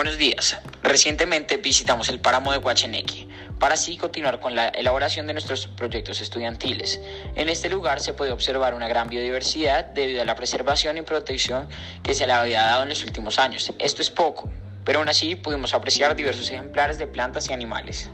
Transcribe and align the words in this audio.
Buenos 0.00 0.16
días. 0.16 0.56
Recientemente 0.82 1.58
visitamos 1.58 2.08
el 2.08 2.20
páramo 2.20 2.52
de 2.52 2.58
Huacheneque 2.58 3.28
para 3.58 3.74
así 3.74 3.98
continuar 3.98 4.40
con 4.40 4.54
la 4.54 4.68
elaboración 4.68 5.26
de 5.26 5.34
nuestros 5.34 5.66
proyectos 5.66 6.22
estudiantiles. 6.22 7.02
En 7.34 7.50
este 7.50 7.68
lugar 7.68 8.00
se 8.00 8.14
puede 8.14 8.32
observar 8.32 8.72
una 8.72 8.88
gran 8.88 9.10
biodiversidad 9.10 9.84
debido 9.84 10.22
a 10.22 10.24
la 10.24 10.36
preservación 10.36 10.96
y 10.96 11.02
protección 11.02 11.68
que 12.02 12.14
se 12.14 12.26
le 12.26 12.32
había 12.32 12.62
dado 12.62 12.84
en 12.84 12.88
los 12.88 13.04
últimos 13.04 13.38
años. 13.38 13.74
Esto 13.78 14.00
es 14.00 14.08
poco, 14.08 14.50
pero 14.86 15.00
aún 15.00 15.10
así 15.10 15.36
pudimos 15.36 15.74
apreciar 15.74 16.16
diversos 16.16 16.50
ejemplares 16.50 16.96
de 16.96 17.06
plantas 17.06 17.50
y 17.50 17.52
animales. 17.52 18.08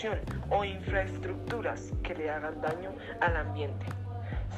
Construcción 0.00 0.18
o 0.50 0.64
infraestructuras 0.64 1.92
que 2.02 2.14
le 2.14 2.30
hagan 2.30 2.60
daño 2.60 2.90
al 3.20 3.36
ambiente. 3.36 3.86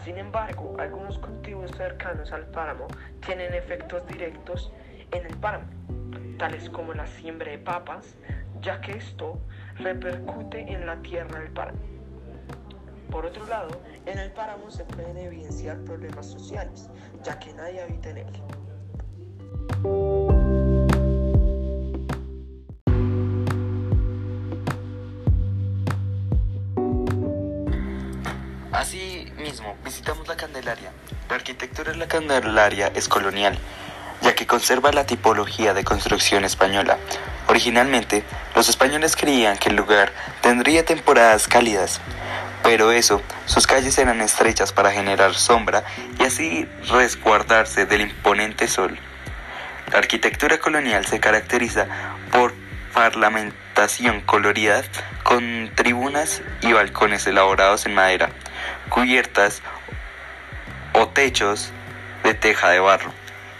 Sin 0.04 0.16
embargo, 0.18 0.76
algunos 0.78 1.18
cultivos 1.18 1.70
cercanos 1.72 2.32
al 2.32 2.46
páramo 2.46 2.86
tienen 3.26 3.52
efectos 3.54 4.06
directos 4.06 4.72
en 5.10 5.26
el 5.26 5.36
páramo, 5.38 5.66
tales 6.38 6.70
como 6.70 6.94
la 6.94 7.06
siembra 7.06 7.50
de 7.50 7.58
papas, 7.58 8.16
ya 8.60 8.80
que 8.80 8.92
esto 8.92 9.40
repercute 9.78 10.60
en 10.72 10.86
la 10.86 10.96
tierra 11.02 11.40
del 11.40 11.50
páramo. 11.50 11.80
Por 13.10 13.26
otro 13.26 13.44
lado, 13.46 13.80
en 14.06 14.18
el 14.18 14.30
páramo 14.32 14.70
se 14.70 14.84
pueden 14.84 15.16
evidenciar 15.18 15.78
problemas 15.84 16.26
sociales, 16.26 16.88
ya 17.22 17.38
que 17.38 17.52
nadie 17.52 17.82
habita 17.82 18.10
en 18.10 18.18
él. 18.18 18.32
Asimismo, 28.82 29.76
visitamos 29.84 30.26
la 30.26 30.34
Candelaria. 30.34 30.90
La 31.28 31.36
arquitectura 31.36 31.92
de 31.92 31.98
la 31.98 32.08
Candelaria 32.08 32.90
es 32.96 33.06
colonial, 33.06 33.56
ya 34.22 34.34
que 34.34 34.44
conserva 34.44 34.90
la 34.90 35.06
tipología 35.06 35.72
de 35.72 35.84
construcción 35.84 36.44
española. 36.44 36.98
Originalmente, 37.46 38.24
los 38.56 38.68
españoles 38.68 39.14
creían 39.14 39.56
que 39.56 39.68
el 39.68 39.76
lugar 39.76 40.12
tendría 40.40 40.84
temporadas 40.84 41.46
cálidas, 41.46 42.00
pero 42.64 42.90
eso, 42.90 43.22
sus 43.46 43.68
calles 43.68 43.96
eran 43.98 44.20
estrechas 44.20 44.72
para 44.72 44.90
generar 44.90 45.34
sombra 45.34 45.84
y 46.18 46.24
así 46.24 46.68
resguardarse 46.88 47.86
del 47.86 48.00
imponente 48.00 48.66
sol. 48.66 48.98
La 49.92 49.98
arquitectura 49.98 50.58
colonial 50.58 51.06
se 51.06 51.20
caracteriza 51.20 51.86
por 52.32 52.52
parlamentación 52.92 54.22
colorida 54.22 54.82
con 55.22 55.70
tribunas 55.76 56.42
y 56.62 56.72
balcones 56.72 57.28
elaborados 57.28 57.86
en 57.86 57.94
madera 57.94 58.30
cubiertas 58.92 59.62
o 60.92 61.08
techos 61.08 61.70
de 62.24 62.34
teja 62.34 62.68
de 62.68 62.78
barro, 62.78 63.10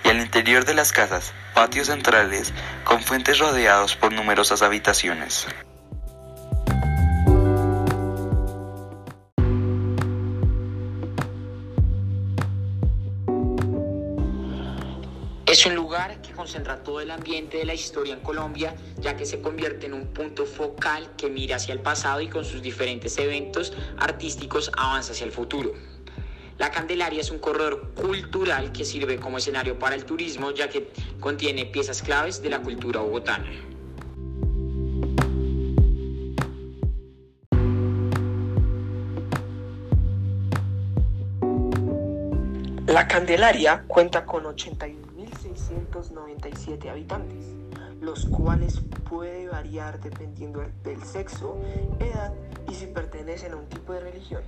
y 0.05 0.11
al 0.11 0.21
interior 0.21 0.67
de 0.67 0.75
las 0.75 0.93
casas, 0.93 1.33
patios 1.55 1.87
centrales 1.87 2.53
con 2.85 3.03
fuentes 3.03 3.39
rodeados 3.39 3.97
por 3.97 4.13
numerosas 4.13 4.61
habitaciones. 4.61 5.47
Es 15.53 15.67
un 15.67 15.75
lugar 15.75 16.23
que 16.23 16.33
concentra 16.33 16.83
todo 16.83 17.03
el 17.03 17.11
ambiente 17.11 17.59
de 17.59 17.67
la 17.67 17.75
historia 17.75 18.15
en 18.15 18.21
Colombia, 18.21 18.75
ya 18.99 19.19
que 19.19 19.27
se 19.27 19.43
convierte 19.43 19.85
en 19.85 19.93
un 19.93 20.07
punto 20.07 20.47
focal 20.47 21.11
que 21.19 21.29
mira 21.29 21.57
hacia 21.57 21.75
el 21.75 21.81
pasado 21.81 22.23
y 22.23 22.29
con 22.31 22.47
sus 22.47 22.63
diferentes 22.63 23.19
eventos 23.19 23.75
artísticos 23.99 24.73
avanza 24.79 25.13
hacia 25.13 25.27
el 25.27 25.31
futuro. 25.31 25.75
La 26.57 26.71
Candelaria 26.71 27.21
es 27.21 27.31
un 27.31 27.39
corredor 27.39 27.91
cultural 27.91 28.73
que 28.73 28.87
sirve 28.87 29.21
como 29.21 29.37
escenario 29.37 29.79
para 29.79 29.95
el 29.95 30.07
turismo, 30.07 30.53
ya 30.53 30.71
que 30.71 30.91
contiene 31.21 31.67
piezas 31.67 32.01
claves 32.01 32.41
de 32.41 32.49
la 32.49 32.63
cultura 32.63 33.01
bogotana. 33.01 33.53
La 42.87 43.07
Candelaria 43.07 43.85
cuenta 43.87 44.25
con 44.25 44.47
81 44.47 45.12
697 45.41 46.91
habitantes, 46.91 47.47
los 48.01 48.27
cuales 48.27 48.81
puede 49.09 49.49
variar 49.49 50.01
dependiendo 50.01 50.65
del 50.83 51.03
sexo, 51.03 51.57
edad 52.01 52.33
y 52.69 52.75
si 52.75 52.87
pertenecen 52.87 53.53
a 53.53 53.57
un 53.57 53.67
tipo 53.67 53.93
de 53.93 54.01
religión. 54.01 54.43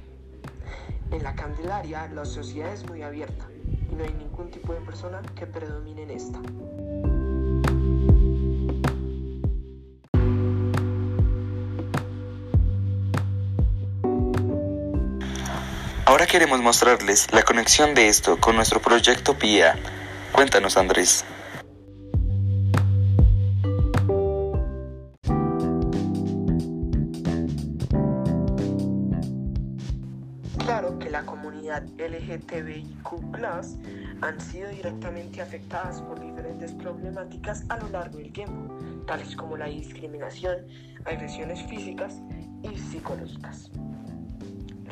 En 1.10 1.22
la 1.22 1.34
Candelaria 1.34 2.08
la 2.08 2.24
sociedad 2.24 2.72
es 2.72 2.88
muy 2.88 3.02
abierta 3.02 3.46
y 3.90 3.94
no 3.94 4.04
hay 4.04 4.12
ningún 4.14 4.50
tipo 4.50 4.72
de 4.72 4.80
persona 4.80 5.22
que 5.34 5.46
predomine 5.46 6.02
en 6.02 6.10
esta. 6.10 6.40
Ahora 16.06 16.26
queremos 16.26 16.60
mostrarles 16.60 17.32
la 17.32 17.42
conexión 17.42 17.94
de 17.94 18.08
esto 18.08 18.38
con 18.38 18.56
nuestro 18.56 18.80
proyecto 18.80 19.36
PIA 19.38 19.76
Cuéntanos, 20.34 20.76
Andrés. 20.76 21.24
Claro 30.58 30.98
que 30.98 31.08
la 31.08 31.24
comunidad 31.24 31.84
LGTBIQ 31.96 33.44
han 34.22 34.40
sido 34.40 34.70
directamente 34.70 35.40
afectadas 35.40 36.02
por 36.02 36.20
diferentes 36.20 36.72
problemáticas 36.72 37.64
a 37.68 37.76
lo 37.76 37.88
largo 37.90 38.18
del 38.18 38.32
tiempo, 38.32 38.76
tales 39.06 39.36
como 39.36 39.56
la 39.56 39.66
discriminación, 39.66 40.66
agresiones 41.04 41.62
físicas 41.68 42.20
y 42.64 42.76
psicológicas 42.76 43.70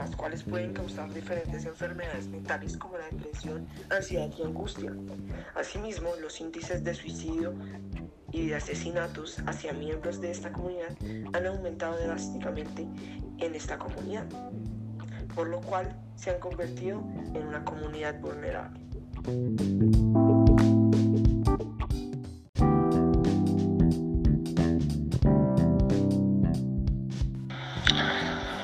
las 0.03 0.17
cuales 0.17 0.43
pueden 0.43 0.73
causar 0.73 1.13
diferentes 1.13 1.65
enfermedades 1.65 2.27
mentales 2.27 2.77
como 2.77 2.99
la 2.99 3.07
depresión, 3.07 3.69
ansiedad 3.89 4.29
y 4.37 4.43
angustia. 4.43 4.93
Asimismo, 5.55 6.11
los 6.21 6.41
índices 6.41 6.83
de 6.83 6.93
suicidio 6.95 7.55
y 8.33 8.47
de 8.49 8.57
asesinatos 8.57 9.39
hacia 9.47 9.73
miembros 9.73 10.21
de 10.21 10.31
esta 10.31 10.53
comunidad 10.53 10.97
han 11.33 11.47
aumentado 11.47 11.97
drásticamente 11.99 12.89
en 13.39 13.55
esta 13.55 13.79
comunidad, 13.79 14.27
por 15.35 15.47
lo 15.49 15.61
cual 15.61 15.97
se 16.17 16.31
han 16.31 16.41
convertido 16.41 17.01
en 17.35 17.47
una 17.47 17.65
comunidad 17.65 18.19
vulnerable. 18.21 18.81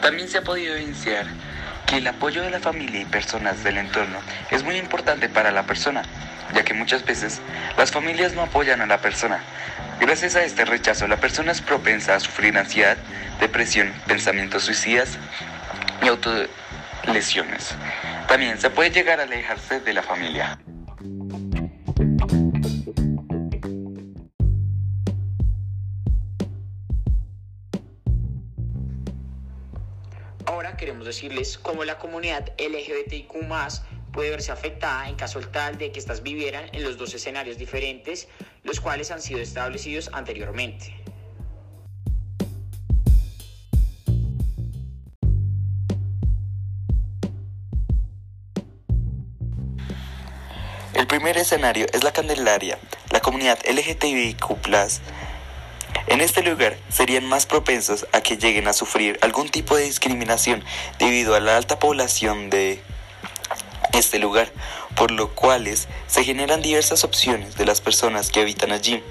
También 0.09 0.31
se 0.31 0.39
ha 0.39 0.43
podido 0.43 0.75
evidenciar 0.75 1.27
que 1.87 1.99
el 1.99 2.07
apoyo 2.07 2.41
de 2.41 2.49
la 2.49 2.61
familia 2.61 3.03
y 3.03 3.05
personas 3.05 3.63
del 3.63 3.77
entorno 3.77 4.17
es 4.51 4.63
muy 4.63 4.77
importante 4.77 5.29
para 5.29 5.51
la 5.51 5.65
persona, 5.65 6.03
ya 6.55 6.65
que 6.65 6.73
muchas 6.73 7.05
veces 7.05 7.43
las 7.77 7.93
familias 7.93 8.33
no 8.33 8.41
apoyan 8.41 8.81
a 8.81 8.87
la 8.87 9.03
persona. 9.03 9.43
Gracias 10.01 10.35
a 10.35 10.45
este 10.45 10.65
rechazo, 10.65 11.07
la 11.09 11.19
persona 11.19 11.53
es 11.53 11.61
propensa 11.61 12.15
a 12.15 12.21
sufrir 12.21 12.57
ansiedad, 12.57 12.97
depresión, 13.39 13.93
pensamientos 14.07 14.63
suicidas 14.63 15.19
y 16.03 16.09
autolesiones. 16.09 17.75
También 18.29 18.59
se 18.59 18.71
puede 18.71 18.91
llegar 18.91 19.21
a 19.21 19.25
alejarse 19.25 19.81
de 19.81 19.93
la 19.93 20.03
familia. 20.03 20.59
Queremos 30.79 31.05
decirles 31.05 31.59
cómo 31.59 31.85
la 31.85 31.99
comunidad 31.99 32.55
LGBTIQ 32.57 33.33
puede 34.13 34.31
verse 34.31 34.51
afectada 34.51 35.09
en 35.09 35.17
caso 35.17 35.41
tal 35.41 35.77
de 35.77 35.93
que 35.93 35.99
éstas 35.99 36.23
vivieran 36.23 36.71
en 36.73 36.83
los 36.83 36.97
dos 36.97 37.13
escenarios 37.13 37.59
diferentes, 37.59 38.29
los 38.63 38.81
cuales 38.81 39.11
han 39.11 39.21
sido 39.21 39.41
establecidos 39.41 40.09
anteriormente. 40.15 40.95
El 50.95 51.07
primer 51.07 51.37
escenario 51.37 51.87
es 51.93 52.03
la 52.03 52.13
Candelaria. 52.13 52.79
La 53.13 53.21
comunidad 53.21 53.59
LGTBIQ 53.69 54.63
en 56.09 56.21
este 56.21 56.43
lugar 56.43 56.77
serían 56.89 57.27
más 57.27 57.47
propensos 57.47 58.07
a 58.13 58.21
que 58.21 58.37
lleguen 58.37 58.67
a 58.67 58.73
sufrir 58.73 59.19
algún 59.21 59.49
tipo 59.49 59.77
de 59.77 59.85
discriminación 59.85 60.65
debido 60.99 61.35
a 61.35 61.41
la 61.41 61.57
alta 61.57 61.79
población 61.79 62.51
de 62.51 62.83
este 63.93 64.19
lugar, 64.19 64.51
por 64.97 65.11
lo 65.11 65.35
cuales 65.35 65.89
se 66.07 66.25
generan 66.25 66.63
diversas 66.63 67.05
opciones 67.05 67.57
de 67.57 67.67
las 67.67 67.81
personas 67.81 68.31
que 68.31 68.41
habitan 68.41 68.73
allí. 68.73 69.03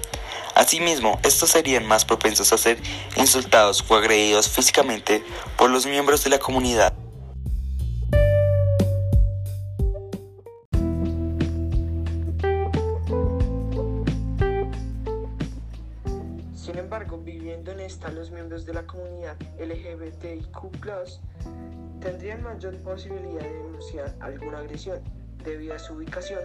Asimismo, 0.54 1.20
estos 1.22 1.50
serían 1.50 1.86
más 1.86 2.04
propensos 2.04 2.52
a 2.52 2.58
ser 2.58 2.78
insultados 3.16 3.84
o 3.88 3.94
agredidos 3.94 4.48
físicamente 4.48 5.22
por 5.56 5.70
los 5.70 5.86
miembros 5.86 6.24
de 6.24 6.30
la 6.30 6.38
comunidad. 6.38 6.92
Sin 16.68 16.76
embargo, 16.76 17.16
viviendo 17.16 17.72
en 17.72 17.80
esta, 17.80 18.10
los 18.10 18.30
miembros 18.30 18.66
de 18.66 18.74
la 18.74 18.86
comunidad 18.86 19.38
LGBTIQ 19.58 20.50
tendrían 21.98 22.42
mayor 22.42 22.76
posibilidad 22.82 23.40
de 23.40 23.54
denunciar 23.54 24.14
alguna 24.20 24.58
agresión 24.58 25.00
debido 25.42 25.74
a 25.74 25.78
su 25.78 25.94
ubicación, 25.94 26.42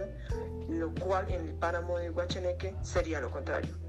lo 0.70 0.94
cual 0.94 1.30
en 1.30 1.42
el 1.42 1.52
páramo 1.52 1.98
de 1.98 2.08
Guachaneque 2.08 2.74
sería 2.80 3.20
lo 3.20 3.30
contrario. 3.30 3.83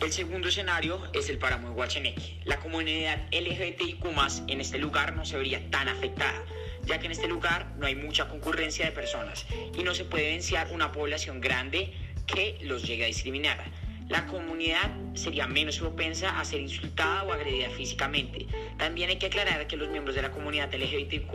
El 0.00 0.12
segundo 0.12 0.48
escenario 0.48 1.02
es 1.12 1.28
el 1.28 1.38
páramo 1.38 1.68
de 1.68 1.74
Guacheneque. 1.74 2.40
La 2.44 2.58
comunidad 2.58 3.20
LGBTIQ 3.32 4.02
en 4.48 4.60
este 4.60 4.78
lugar 4.78 5.14
no 5.14 5.26
se 5.26 5.36
vería 5.36 5.70
tan 5.70 5.88
afectada, 5.88 6.42
ya 6.86 6.98
que 6.98 7.06
en 7.06 7.12
este 7.12 7.28
lugar 7.28 7.74
no 7.78 7.86
hay 7.86 7.94
mucha 7.94 8.26
concurrencia 8.26 8.86
de 8.86 8.92
personas 8.92 9.44
y 9.78 9.82
no 9.82 9.94
se 9.94 10.06
puede 10.06 10.24
evidenciar 10.24 10.72
una 10.72 10.90
población 10.90 11.42
grande 11.42 11.92
que 12.26 12.58
los 12.62 12.82
llegue 12.84 13.04
a 13.04 13.08
discriminar. 13.08 13.62
La 14.08 14.26
comunidad 14.26 14.90
sería 15.14 15.46
menos 15.46 15.78
propensa 15.78 16.40
a 16.40 16.44
ser 16.46 16.60
insultada 16.60 17.24
o 17.24 17.32
agredida 17.32 17.68
físicamente. 17.68 18.46
También 18.78 19.10
hay 19.10 19.16
que 19.16 19.26
aclarar 19.26 19.66
que 19.66 19.76
los 19.76 19.90
miembros 19.90 20.16
de 20.16 20.22
la 20.22 20.30
comunidad 20.30 20.74
LGBTQ 20.74 21.34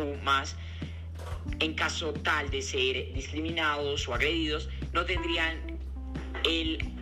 en 1.59 1.73
caso 1.75 2.13
tal 2.13 2.50
de 2.50 2.62
ser 2.62 3.13
discriminados 3.13 4.07
o 4.07 4.13
agredidos, 4.13 4.69
no 4.91 5.06
tendrían 5.06 5.79
el 6.44 6.94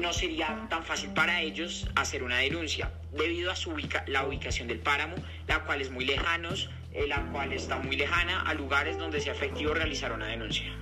no 0.00 0.12
sería 0.12 0.66
tan 0.68 0.84
fácil 0.84 1.10
para 1.10 1.40
ellos 1.40 1.86
hacer 1.94 2.22
una 2.22 2.38
denuncia 2.38 2.90
debido 3.12 3.50
a 3.50 3.56
su 3.56 3.76
la 4.06 4.26
ubicación 4.26 4.68
del 4.68 4.80
páramo, 4.80 5.16
la 5.46 5.64
cual 5.64 5.80
es 5.80 5.90
muy 5.90 6.04
lejanos, 6.04 6.70
eh, 6.92 7.06
la 7.06 7.22
cual 7.30 7.52
está 7.52 7.78
muy 7.78 7.96
lejana 7.96 8.42
a 8.42 8.54
lugares 8.54 8.98
donde 8.98 9.20
sea 9.20 9.32
efectivo 9.32 9.74
realizar 9.74 10.12
una 10.12 10.26
denuncia. 10.26 10.72